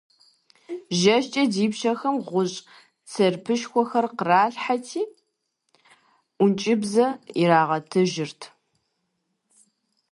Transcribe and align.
ЖэщкӀэрэ 0.99 1.49
ди 1.53 1.65
пщэхэм 1.71 2.15
гъущӀ 2.27 2.59
церпышхуэхэр 3.09 4.05
къралъхьэрти 4.17 5.01
ӀункӀыбзэ 6.37 7.07
иратыжырт. 7.41 8.41